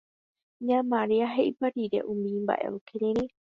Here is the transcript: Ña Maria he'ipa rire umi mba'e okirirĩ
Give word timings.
Ña 0.67 0.79
Maria 0.91 1.27
he'ipa 1.33 1.67
rire 1.75 1.99
umi 2.11 2.31
mba'e 2.43 2.67
okirirĩ 2.75 3.23